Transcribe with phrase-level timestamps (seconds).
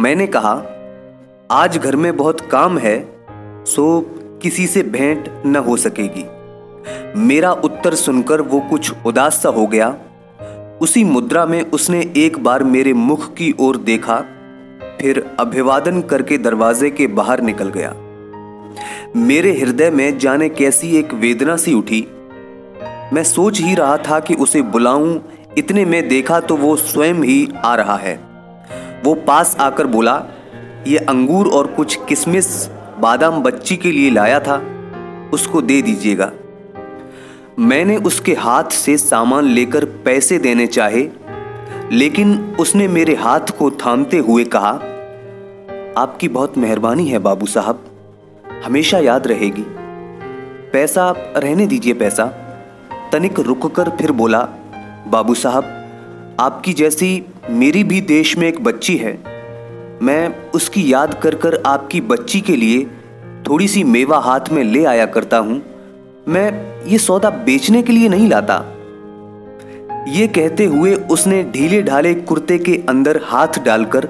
[0.00, 0.52] मैंने कहा,
[1.50, 3.08] आज घर में बहुत काम है,
[3.64, 4.00] सो
[4.42, 6.24] किसी से भेंट न हो सकेगी।
[7.20, 9.96] मेरा उत्तर सुनकर वो कुछ उदास सा हो गया।
[10.82, 14.20] उसी मुद्रा में उसने एक बार मेरे मुख की ओर देखा,
[15.00, 17.94] फिर अभिवादन करके दरवाजे के बाहर निकल गया।
[19.16, 22.06] मेरे हृदय में जाने कैसी एक वेदना सी उठी।
[23.12, 25.20] मैं सोच ही रहा था कि उसे बुलाऊं,
[25.58, 28.29] इतने में देखा तो वो स्वयं ही आ रहा है।
[29.04, 30.22] वो पास आकर बोला,
[30.86, 34.56] ये अंगूर और कुछ किशमिश बादाम बच्ची के लिए लाया था,
[35.32, 36.30] उसको दे दीजिएगा।
[37.58, 41.08] मैंने उसके हाथ से सामान लेकर पैसे देने चाहे,
[41.92, 44.70] लेकिन उसने मेरे हाथ को थामते हुए कहा,
[45.98, 47.84] आपकी बहुत मेहरबानी है बाबू साहब,
[48.64, 49.64] हमेशा याद रहेगी।
[50.72, 52.24] पैसा आप रहने दीजिए पैसा।
[53.12, 54.48] तनिक रुककर फिर बोला,
[55.08, 55.76] बाबू साहब
[56.40, 59.12] आपकी जैसी मेरी भी देश में एक बच्ची है।
[60.02, 62.84] मैं उसकी याद कर कर आपकी बच्ची के लिए
[63.48, 65.60] थोड़ी सी मेवा हाथ में ले आया करता हूँ।
[66.28, 66.52] मैं
[66.86, 68.56] ये सौदा बेचने के लिए नहीं लाता।
[70.08, 74.08] ये कहते हुए उसने ढीले ढाले कुर्ते के अंदर हाथ डालकर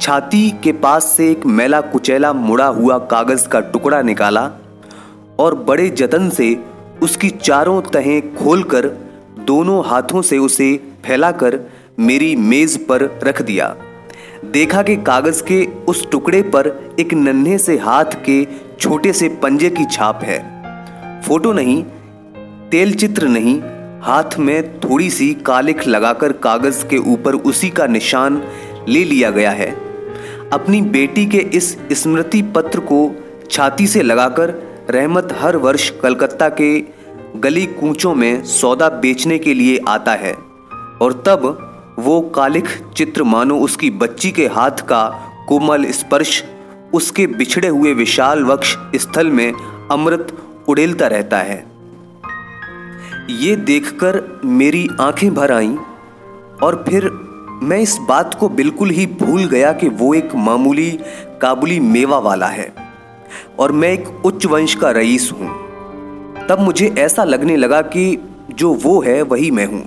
[0.00, 4.50] छाती के पास से एक मैला कुचैला मुड़ा हुआ कागज़ का टुकड़ा निकाला
[5.38, 6.56] और बड़े जतन से
[7.02, 8.86] उसकी चारों तहें खोलकर
[9.38, 11.60] दोनों हाथों से उसे फैलाकर
[11.98, 13.76] मेरी मेज पर रख दिया।
[14.44, 18.46] देखा कि कागज़ के उस टुकड़े पर एक नन्हे से हाथ के
[18.80, 20.40] छोटे से पंजे की छाप है।
[21.22, 21.82] फ़ोटो नहीं,
[22.70, 23.60] तेल चित्र नहीं,
[24.02, 28.42] हाथ में थोड़ी सी कालिख लगाकर कागज़ के ऊपर उसी का निशान
[28.88, 29.70] ले लिया गया है।
[30.52, 33.10] अपनी बेटी के इस स्मृति पत्र को
[33.50, 34.54] छाती से लगाकर
[34.90, 36.84] रहमत हर वर्ष कलकत्ता के
[37.36, 40.36] गली कूचों में सौदा बेचने के लिए आता है।
[41.02, 45.04] और तब वो कालिख चित्र मानो उसकी बच्ची के हाथ का
[45.48, 46.42] कोमल स्पर्श,
[46.94, 49.52] उसके बिछड़े हुए विशाल वक्ष स्थल में
[49.90, 50.36] अमृत
[50.68, 51.58] उड़ेलता रहता है।
[53.30, 55.76] ये देखकर मेरी आँखें भर आईं
[56.62, 57.10] और फिर
[57.62, 60.90] मैं इस बात को बिल्कुल ही भूल गया कि वो एक मामूली
[61.42, 62.72] काबुली मेवा वाला है
[63.58, 65.48] और मैं एक उच्च वंश का रईस हूँ।
[66.48, 68.18] तब मुझे ऐसा लगने लगा कि
[68.50, 69.84] जो वो है वही मैं हूँ।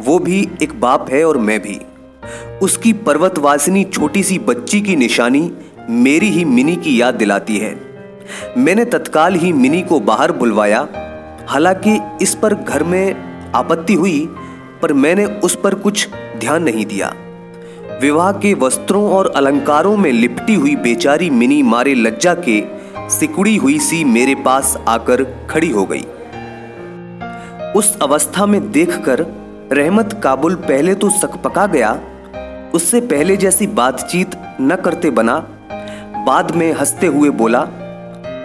[0.00, 1.80] वो भी एक बाप है और मैं भी।
[2.62, 5.52] उसकी पर्वतवासिनी छोटी सी बच्ची की निशानी
[5.90, 7.80] मेरी ही मिनी की याद दिलाती है।
[8.58, 10.88] मैंने तत्काल ही मिनी को बाहर बुलवाया।
[11.48, 13.14] हालाँकि इस पर घर में
[13.54, 14.28] आपत्ति हुई,
[14.82, 17.14] पर मैंने उस पर कुछ ध्यान नहीं दिया।
[18.00, 22.64] विवाह के वस्त्रों और अलंकारों में लिपटी हुई बेचारी मिनी मारे लज्जा के
[23.10, 26.04] सिकुड़ी हुई सी मेरे पास आकर खड़ी हो गई।
[27.76, 31.90] उस अवस्था में देखकर रहमत काबुल पहले तो सकपका गया,
[32.74, 34.30] उससे पहले जैसी बातचीत
[34.60, 35.36] न करते बना।
[36.26, 37.60] बाद में हँसते हुए बोला,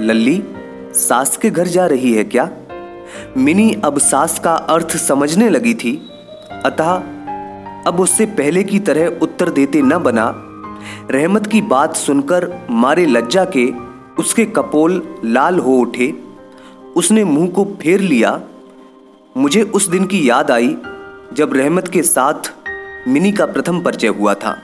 [0.00, 0.42] लल्ली,
[0.94, 2.48] सास के घर जा रही है क्या?
[3.36, 5.94] मिनी अब सास का अर्थ समझने लगी थी,
[6.64, 6.92] अतः
[7.86, 10.32] अब उससे पहले की तरह उत्तर देते न बना।
[11.10, 13.66] रहमत की बात सुनकर मारे लज्जा के
[14.18, 16.12] उसके कपोल लाल हो उठे।
[16.96, 18.40] उसने मुँह को फेर लिया।
[19.36, 20.76] मुझे उस दिन की याद आई
[21.34, 22.52] जब रहमत के साथ
[23.08, 24.56] मिनी का प्रथम परिचय हुआ था,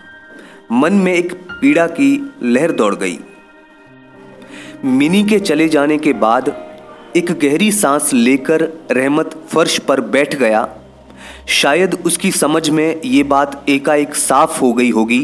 [0.72, 2.08] मन में एक पीड़ा की
[2.42, 3.18] लहर दौड़ गई।
[4.84, 6.48] मिनी के चले जाने के बाद
[7.16, 10.68] एक गहरी सांस लेकर रहमत फर्श पर बैठ गया।
[11.48, 15.22] शायद उसकी समझ में ये बात एकाएक साफ़ हो गई होगी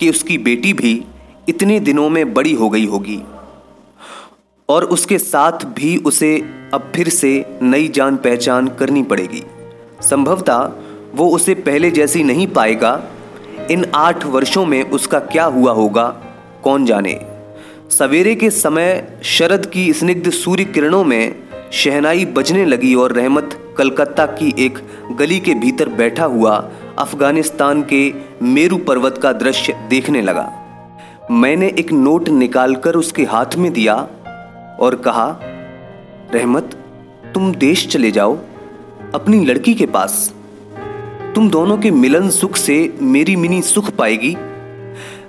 [0.00, 1.04] कि उसकी बेटी भी
[1.48, 3.22] इतने दिनों में बड़ी हो गई होगी
[4.68, 6.36] और उसके साथ भी उसे
[6.74, 7.32] अब फिर से
[7.62, 9.42] नई जान पहचान करनी पड़ेगी।
[10.02, 10.70] संभवतः
[11.14, 13.02] वो उसे पहले जैसी नहीं पाएगा।
[13.70, 16.08] इन आठ वर्षों में उसका क्या हुआ होगा?
[16.64, 17.20] कौन जाने?
[17.90, 21.34] सवेरे के समय शरद की स्निग्ध सूर्य किरणों में
[21.72, 24.78] शहनाई बजने लगी और रहमत कलकत्ता की एक
[25.12, 28.12] गली के भीतर बैठा हुआ अफ़गानिस्तान के
[28.42, 30.52] मेरू पर्वत का दृश्य देखने लगा।
[31.30, 33.94] मैंने एक नोट निकालकर उसके हाथ में दिया
[34.80, 35.40] और कहा,
[36.34, 36.74] रहमत,
[37.34, 38.38] तुम देश चले जाओ।
[39.14, 40.34] अपनी लड़की के पास।
[41.34, 44.36] तुम दोनों के मिलन सुख से मेरी मिनी सुख पाएगी।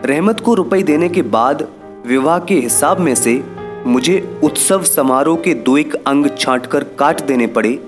[0.06, 1.68] रहमत को रुपए देने के बाद
[2.07, 3.44] विवाह के हिसाब में से
[3.86, 7.80] मुझे उत्सव समारोह के दो एक अंग छांटकर काट देने पड़े।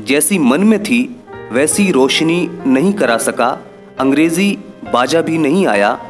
[0.00, 1.16] जैसी मन में थी,
[1.52, 3.66] वैसी रोशनी नहीं करा सका।
[4.00, 4.58] अंग्रेज़ी
[4.92, 6.00] बाजा भी नहीं आया।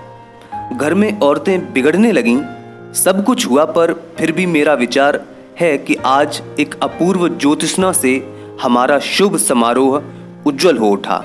[0.80, 2.38] घर में औरतें बिगड़ने लगीं।
[2.94, 5.22] सब कुछ हुआ पर फिर भी मेरा विचार
[5.60, 10.02] है कि आज एक अपूर्व ज्योतिषना से हमारा शुभ समारोह
[10.46, 11.24] उज्जवल हो उठा।